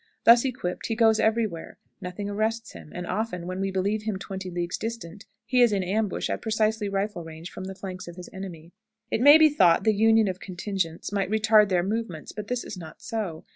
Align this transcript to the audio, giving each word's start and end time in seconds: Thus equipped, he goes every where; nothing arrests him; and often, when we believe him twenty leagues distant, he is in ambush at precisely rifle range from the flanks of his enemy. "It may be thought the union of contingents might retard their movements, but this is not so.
Thus 0.23 0.43
equipped, 0.45 0.87
he 0.87 0.95
goes 0.95 1.19
every 1.19 1.45
where; 1.45 1.77
nothing 2.01 2.27
arrests 2.27 2.71
him; 2.71 2.91
and 2.91 3.05
often, 3.05 3.45
when 3.45 3.59
we 3.61 3.69
believe 3.69 4.01
him 4.01 4.17
twenty 4.17 4.49
leagues 4.49 4.79
distant, 4.79 5.25
he 5.45 5.61
is 5.61 5.71
in 5.71 5.83
ambush 5.83 6.27
at 6.27 6.41
precisely 6.41 6.89
rifle 6.89 7.23
range 7.23 7.51
from 7.51 7.65
the 7.65 7.75
flanks 7.75 8.07
of 8.07 8.15
his 8.15 8.27
enemy. 8.33 8.71
"It 9.11 9.21
may 9.21 9.37
be 9.37 9.49
thought 9.49 9.83
the 9.83 9.93
union 9.93 10.27
of 10.27 10.39
contingents 10.39 11.11
might 11.11 11.29
retard 11.29 11.69
their 11.69 11.83
movements, 11.83 12.31
but 12.31 12.47
this 12.47 12.63
is 12.63 12.75
not 12.75 12.99
so. 13.03 13.45